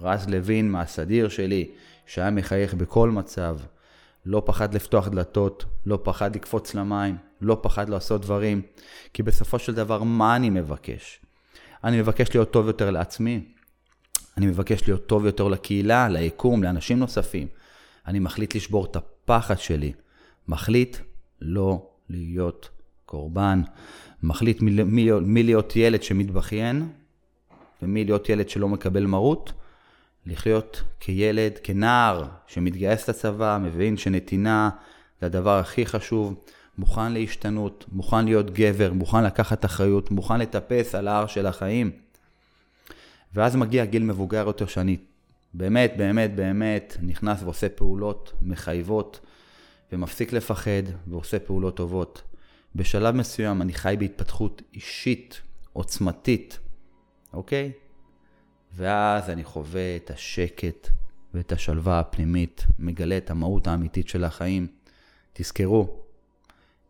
רז 0.02 0.30
לוין 0.30 0.72
מהסדיר 0.72 1.30
שלי, 1.30 1.72
שהיה 2.06 2.32
מחייך 2.32 2.74
בכל 2.74 3.10
מצב. 3.10 3.58
לא 4.26 4.42
פחד 4.46 4.74
לפתוח 4.74 5.08
דלתות, 5.08 5.66
לא 5.86 6.00
פחד 6.04 6.36
לקפוץ 6.36 6.76
למים, 6.76 7.18
לא 7.42 7.58
פחד 7.62 7.90
לעשות 7.90 8.22
דברים, 8.22 8.62
כי 9.14 9.24
בסופו 9.24 9.60
של 9.60 9.74
דבר, 9.74 10.04
מה 10.04 10.36
אני 10.36 10.50
מבקש? 10.50 11.20
אני 11.84 12.00
מבקש 12.00 12.36
להיות 12.36 12.52
טוב 12.52 12.68
יותר 12.68 12.92
לעצמי, 12.92 13.44
אני 14.38 14.48
מבקש 14.48 14.88
להיות 14.88 15.08
טוב 15.08 15.26
יותר 15.26 15.48
לקהילה, 15.48 16.10
ליקום, 16.10 16.64
לאנשים 16.64 17.00
נוספים. 17.00 17.48
אני 18.08 18.20
מחליט 18.20 18.56
לשבור 18.56 18.86
את 18.86 18.96
הפחד 18.96 19.60
שלי, 19.60 19.94
מחליט 20.48 20.98
לא 21.42 21.90
להיות 22.10 22.70
קורבן, 23.06 23.62
מחליט 24.24 24.62
מי, 24.62 24.84
מי, 24.84 25.12
מי 25.22 25.44
להיות 25.44 25.76
ילד 25.76 26.04
שמתבכיין 26.04 26.90
ומי 27.82 28.06
להיות 28.06 28.30
ילד 28.30 28.50
שלא 28.50 28.70
מקבל 28.70 29.06
מרות, 29.06 29.54
לחיות 30.30 30.84
כילד, 31.00 31.52
כנער 31.64 32.28
שמתגייס 32.48 33.10
לצבא, 33.10 33.58
מבין 33.62 33.98
שנתינה 33.98 34.70
זה 35.20 35.26
הדבר 35.26 35.60
הכי 35.60 35.86
חשוב, 35.86 36.36
מוכן 36.78 37.12
להשתנות, 37.12 37.86
מוכן 37.92 38.26
להיות 38.26 38.52
גבר, 38.52 38.94
מוכן 38.94 39.24
לקחת 39.24 39.66
אחריות, 39.66 40.12
מוכן 40.12 40.40
לטפס 40.40 40.96
על 40.96 41.08
ההר 41.08 41.28
של 41.28 41.46
החיים. 41.46 41.92
ואז 43.34 43.56
מגיע 43.56 43.86
גיל 43.86 44.04
מבוגר 44.04 44.44
יותר 44.48 44.66
שאני 44.66 44.98
באמת, 45.54 45.94
באמת, 45.98 46.36
באמת 46.36 46.98
נכנס 47.02 47.44
ועושה 47.44 47.70
פעולות 47.70 48.34
מחייבות 48.42 49.20
ומפסיק 49.92 50.34
לפחד 50.34 50.84
ועושה 51.08 51.40
פעולות 51.40 51.78
טובות. 51.78 52.22
בשלב 52.76 53.16
מסוים 53.16 53.62
אני 53.62 53.74
חי 53.74 53.96
בהתפתחות 54.00 54.62
אישית, 54.74 55.42
עוצמתית, 55.74 56.60
אוקיי? 57.34 57.72
ואז 58.76 59.30
אני 59.30 59.44
חווה 59.44 59.96
את 59.96 60.12
השקט 60.12 60.90
ואת 61.34 61.52
השלווה 61.52 62.00
הפנימית, 62.00 62.66
מגלה 62.80 63.18
את 63.18 63.32
המהות 63.32 63.68
האמיתית 63.68 64.08
של 64.08 64.24
החיים. 64.24 64.68
תזכרו, 65.34 66.00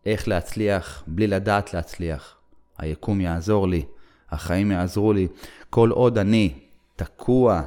איך 0.06 0.28
להצליח 0.28 1.04
בלי 1.08 1.28
לדעת 1.28 1.74
להצליח. 1.74 2.36
היקום 2.78 3.22
יעזור 3.22 3.68
לי, 3.68 3.86
החיים 4.30 4.72
יעזרו 4.72 5.14
לי. 5.14 5.28
כל 5.70 5.90
עוד 5.90 6.18
אני 6.18 6.54
תקוע 6.96 7.62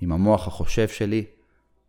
עם 0.00 0.12
המוח 0.12 0.46
החושב 0.46 0.88
שלי, 0.88 1.24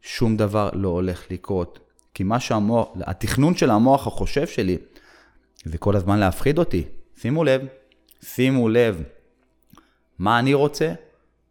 שום 0.02 0.38
דבר 0.38 0.70
לא 0.74 0.88
הולך 0.88 1.32
לקרות. 1.32 1.80
כי 2.14 2.24
מה 2.24 2.40
שהמוח, 2.40 2.88
התכנון 3.02 3.56
של 3.56 3.70
המוח 3.70 4.08
החושב 4.08 4.48
שלי, 4.48 4.78
זה 5.64 5.78
כל 5.78 5.96
הזמן 5.96 6.20
להפחיד 6.20 6.58
אותי. 6.58 6.84
שימו 7.18 7.44
לב, 7.44 7.62
שימו 8.22 8.70
לב 8.70 9.04
מה 10.20 10.40
אני 10.40 10.54
רוצה, 10.54 10.94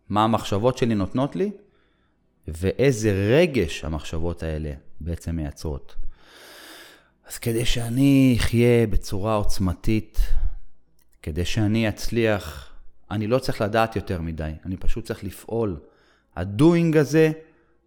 מה 0.08 0.24
המחשבות 0.24 0.78
שלי 0.78 0.94
נותנות 0.94 1.36
לי, 1.36 1.50
ואיזה 2.48 3.12
רגש 3.30 3.84
המחשבות 3.84 4.42
האלה 4.42 4.72
בעצם 5.00 5.36
מייצרות. 5.36 5.96
אז 7.28 7.38
כדי 7.38 7.64
שאני 7.64 8.36
אחיה 8.40 8.86
בצורה 8.86 9.34
עוצמתית, 9.34 10.18
כדי 11.22 11.44
שאני 11.44 11.88
אצליח, 11.88 12.72
אני 13.10 13.26
לא 13.26 13.38
צריך 13.38 13.60
לדעת 13.60 13.96
יותר 13.96 14.20
מדי, 14.20 14.50
אני 14.66 14.76
פשוט 14.76 15.04
צריך 15.04 15.24
לפעול. 15.24 15.76
הדוינג 16.36 16.96
הזה 16.96 17.30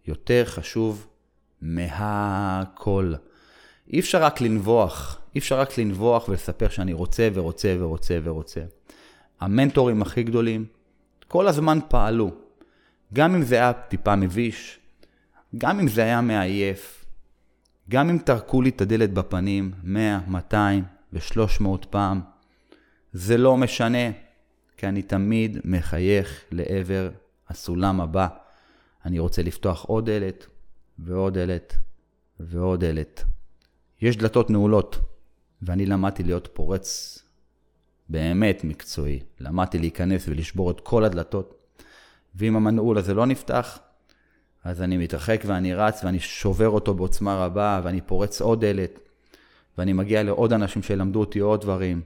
יותר 0.08 0.44
חשוב 0.46 1.08
מהכל. 1.62 3.14
אי 3.94 4.00
אפשר 4.00 4.24
רק 4.24 4.42
לנבוח, 4.42 5.22
אי 5.36 5.40
אפשר 5.40 5.60
רק 5.60 5.78
לנבוח 5.78 6.30
ולספר 6.30 6.70
שאני 6.70 6.94
רוצה 6.94 7.30
ורוצה 7.34 7.76
ורוצה 7.80 8.20
ורוצה. 8.24 8.62
המנטורים 9.40 10.02
הכי 10.02 10.24
גדולים 10.24 10.66
כל 11.32 11.48
הזמן 11.48 11.80
פעלו. 11.88 12.32
גם 13.14 13.36
אם 13.36 13.44
זה 13.44 13.56
היה 13.56 13.74
טיפה 13.74 14.16
מביש, 14.16 14.80
גם 15.58 15.80
אם 15.80 15.88
זה 15.88 16.04
היה 16.04 16.22
מעייף, 16.22 17.06
גם 17.90 18.10
אם 18.10 18.18
טרקו 18.18 18.62
לי 18.62 18.70
את 18.70 18.82
הדלת 18.82 19.14
בפנים 19.14 19.72
100, 19.84 20.20
200 20.28 20.84
ו-300 21.14 21.86
פעם, 21.90 22.22
זה 23.14 23.38
לא 23.38 23.58
משנה, 23.58 24.12
כי 24.78 24.88
אני 24.88 25.02
תמיד 25.02 25.58
מחייך 25.64 26.44
לעבר 26.52 27.10
הסולם 27.50 28.02
הבא. 28.02 28.28
אני 29.06 29.20
רוצה 29.20 29.44
לפתוח 29.44 29.86
עוד 29.86 30.10
דלת 30.10 30.48
ועוד 31.00 31.34
דלת 31.34 31.78
ועוד 32.40 32.86
דלת. 32.86 33.24
יש 34.02 34.18
דלתות 34.18 34.50
נעולות, 34.50 35.00
ואני 35.62 35.86
למדתי 35.86 36.24
להיות 36.24 36.50
פורץ 36.54 37.20
באמת 38.12 38.64
מקצועי. 38.64 39.20
למדתי 39.40 39.80
להיכנס 39.80 40.28
ולשבור 40.28 40.72
את 40.72 40.80
כל 40.80 41.04
הדלתות, 41.04 41.56
ואם 42.36 42.56
המנעול 42.56 42.98
הזה 42.98 43.14
לא 43.14 43.26
נפתח, 43.26 43.80
אז 44.64 44.82
אני 44.82 44.98
מתרחק 44.98 45.44
ואני 45.46 45.74
רץ 45.74 46.04
ואני 46.04 46.20
שובר 46.20 46.70
אותו 46.70 46.94
בעוצמה 46.94 47.46
רבה 47.46 47.82
ואני 47.84 48.02
פורץ 48.02 48.42
עוד 48.42 48.66
דלת 48.66 49.00
ואני 49.78 49.94
מגיע 49.94 50.24
לעוד 50.24 50.54
אנשים 50.54 50.84
שלמדו 50.84 51.20
אותי 51.20 51.40
עוד 51.40 51.62
דברים. 51.62 52.02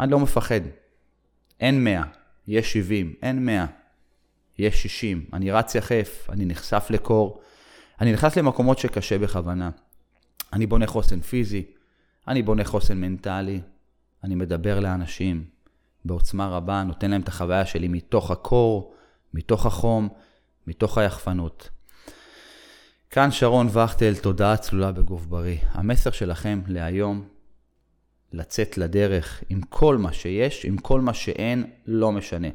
אני 0.00 0.10
לא 0.10 0.18
מפחד. 0.18 0.60
אין 1.60 1.84
100, 1.84 2.02
יש 2.48 2.72
70, 2.72 3.14
אין 3.22 3.46
100, 3.46 3.66
יש 4.58 4.82
60. 4.82 5.24
אני 5.32 5.50
רץ 5.50 5.74
יחף, 5.74 6.26
אני 6.30 6.44
נחשף 6.44 6.86
לקור, 6.90 7.40
אני 8.00 8.12
נכנס 8.12 8.36
למקומות 8.36 8.78
שקשה 8.78 9.18
בכוונה. 9.18 9.70
אני 10.52 10.66
בונה 10.66 10.86
חוסן 10.86 11.20
פיזי, 11.20 11.64
אני 12.28 12.42
בונה 12.42 12.64
חוסן 12.64 13.00
מנטלי, 13.00 13.60
אני 14.24 14.34
מדבר 14.34 14.80
לאנשים 14.80 15.44
בעוצמה 16.04 16.48
רבה, 16.48 16.82
נותן 16.82 17.10
להם 17.10 17.20
את 17.20 17.28
החוויה 17.28 17.66
שלי 17.66 17.88
מתוך 17.88 18.30
הקור, 18.30 18.94
מתוך 19.34 19.66
החום, 19.66 20.08
מתוך 20.66 20.98
היחפנות. 20.98 21.68
כאן 23.10 23.30
שרון 23.30 23.66
וכטל, 23.66 24.14
תודעה 24.14 24.56
צלולה 24.56 24.92
בגוף 24.92 25.26
בריא. 25.26 25.58
המסר 25.70 26.10
שלכם 26.10 26.60
להיום, 26.66 27.28
לצאת 28.32 28.78
לדרך 28.78 29.44
עם 29.48 29.60
כל 29.60 29.96
מה 29.96 30.12
שיש, 30.12 30.64
עם 30.64 30.78
כל 30.78 31.00
מה 31.00 31.14
שאין, 31.14 31.70
לא 31.86 32.12
משנה. 32.12 32.48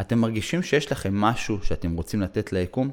אתם 0.00 0.18
מרגישים 0.18 0.62
שיש 0.62 0.92
לכם 0.92 1.14
משהו 1.14 1.62
שאתם 1.62 1.96
רוצים 1.96 2.20
לתת 2.20 2.52
ליקום? 2.52 2.90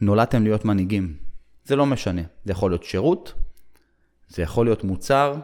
נולדתם 0.00 0.44
להיות 0.44 0.64
מנהיגים. 0.64 1.16
זה 1.64 1.76
לא 1.76 1.86
משנה. 1.86 2.22
זה 2.44 2.52
יכול 2.52 2.70
להיות 2.70 2.84
שירות, 2.84 3.32
זה 4.28 4.42
יכול 4.42 4.66
להיות 4.66 4.84
מוצר, 4.84 5.34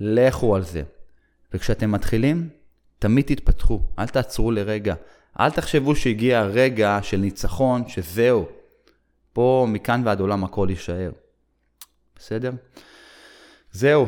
לכו 0.00 0.56
על 0.56 0.62
זה. 0.62 0.82
וכשאתם 1.54 1.92
מתחילים, 1.92 2.48
תמיד 2.98 3.24
תתפתחו, 3.26 3.80
אל 3.98 4.06
תעצרו 4.06 4.50
לרגע. 4.50 4.94
אל 5.40 5.50
תחשבו 5.50 5.96
שהגיע 5.96 6.38
הרגע 6.38 6.98
של 7.02 7.16
ניצחון, 7.16 7.88
שזהו, 7.88 8.48
פה 9.32 9.66
מכאן 9.68 10.02
ועד 10.04 10.20
עולם 10.20 10.44
הכל 10.44 10.66
יישאר. 10.70 11.10
בסדר? 12.16 12.50
זהו, 13.72 14.06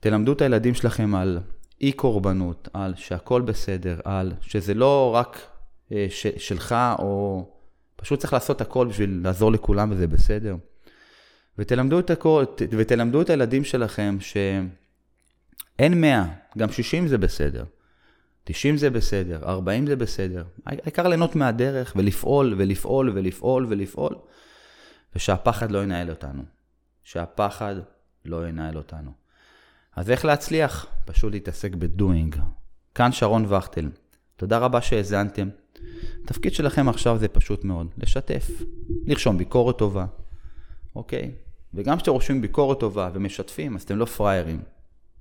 תלמדו 0.00 0.32
את 0.32 0.40
הילדים 0.40 0.74
שלכם 0.74 1.14
על 1.14 1.38
אי 1.80 1.92
קורבנות, 1.92 2.68
על 2.72 2.94
שהכל 2.96 3.42
בסדר, 3.42 4.00
על 4.04 4.32
שזה 4.40 4.74
לא 4.74 5.14
רק 5.14 5.40
אה, 5.92 6.06
ש, 6.10 6.26
שלך, 6.26 6.74
או 6.98 7.44
פשוט 7.96 8.20
צריך 8.20 8.32
לעשות 8.32 8.60
הכל 8.60 8.86
בשביל 8.86 9.20
לעזור 9.24 9.52
לכולם 9.52 9.90
וזה 9.90 10.06
בסדר. 10.06 10.56
ותלמדו 11.58 11.98
את, 11.98 12.10
הכל, 12.10 12.44
ותלמדו 12.70 13.22
את 13.22 13.30
הילדים 13.30 13.64
שלכם 13.64 14.16
שאין 14.20 16.00
100, 16.00 16.24
גם 16.58 16.72
60 16.72 17.08
זה 17.08 17.18
בסדר. 17.18 17.64
90 18.44 18.76
זה 18.76 18.90
בסדר, 18.90 19.40
40 19.44 19.86
זה 19.86 19.96
בסדר. 19.96 20.44
העיקר 20.66 21.08
ליהנות 21.08 21.36
מהדרך 21.36 21.92
ולפעול 21.96 22.54
ולפעול 22.58 23.10
ולפעול 23.14 23.66
ולפעול, 23.68 24.14
ושהפחד 25.16 25.70
לא 25.70 25.82
ינהל 25.82 26.10
אותנו. 26.10 26.42
שהפחד 27.04 27.74
לא 28.24 28.48
ינהל 28.48 28.76
אותנו. 28.76 29.10
אז 29.96 30.10
איך 30.10 30.24
להצליח? 30.24 30.86
פשוט 31.04 31.32
להתעסק 31.32 31.74
בדואינג. 31.74 32.36
כאן 32.94 33.12
שרון 33.12 33.52
וכטל. 33.54 33.90
תודה 34.36 34.58
רבה 34.58 34.80
שהאזנתם. 34.80 35.48
התפקיד 36.24 36.54
שלכם 36.54 36.88
עכשיו 36.88 37.18
זה 37.18 37.28
פשוט 37.28 37.64
מאוד, 37.64 37.86
לשתף, 37.98 38.50
לרשום 39.06 39.38
ביקורת 39.38 39.78
טובה, 39.78 40.06
אוקיי? 40.96 41.30
וגם 41.74 41.96
כשאתם 41.96 42.10
רושמים 42.10 42.40
ביקורת 42.40 42.80
טובה 42.80 43.10
ומשתפים, 43.14 43.76
אז 43.76 43.82
אתם 43.82 43.96
לא 43.96 44.04
פראיירים. 44.04 44.62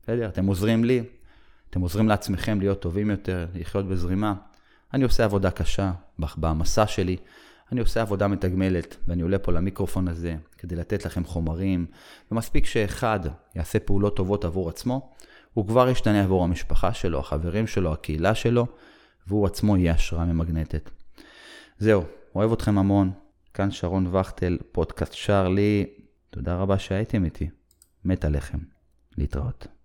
בסדר? 0.04 0.28
אתם 0.28 0.46
עוזרים 0.46 0.84
לי, 0.84 1.04
אתם 1.72 1.82
עוזרים 1.82 2.08
לעצמכם 2.08 2.60
להיות 2.60 2.82
טובים 2.82 3.10
יותר, 3.10 3.48
לחיות 3.54 3.88
בזרימה. 3.88 4.34
אני 4.94 5.04
עושה 5.04 5.24
עבודה 5.26 5.52
קשה 5.52 5.92
במסע 6.20 6.88
שלי, 6.88 7.18
אני 7.72 7.80
עושה 7.80 8.02
עבודה 8.02 8.28
מתגמלת, 8.28 8.98
ואני 9.08 9.22
עולה 9.22 9.40
פה 9.40 9.52
למיקרופון 9.52 10.08
הזה 10.08 10.36
כדי 10.58 10.76
לתת 10.76 11.06
לכם 11.06 11.24
חומרים, 11.24 11.86
ומספיק 12.32 12.66
שאחד 12.66 13.20
יעשה 13.56 13.80
פעולות 13.80 14.16
טובות 14.16 14.46
עבור 14.46 14.70
עצמו, 14.70 15.12
הוא 15.54 15.68
כבר 15.68 15.90
ישתנה 15.90 16.24
עבור 16.24 16.44
המשפחה 16.44 16.94
שלו, 16.94 17.20
החברים 17.20 17.68
שלו, 17.68 17.94
הקהילה 17.94 18.36
שלו, 18.36 18.68
והוא 19.28 19.46
עצמו 19.46 19.78
יהיה 19.78 19.94
השראה 19.94 20.26
ממגנטת. 20.26 20.90
זהו, 21.80 22.04
אוהב 22.36 22.52
אתכם 22.52 22.78
המון. 22.78 23.12
כאן 23.54 23.72
שרון 23.72 24.16
וכטל, 24.16 24.58
פודקאסט 24.72 25.14
שר 25.14 25.48
לי. 25.48 25.86
תודה 26.30 26.56
רבה 26.56 26.80
שהייתם 26.80 27.26
איתי. 27.26 27.50
מת 28.06 28.26
עליכם. 28.26 28.58
להתראות. 29.18 29.81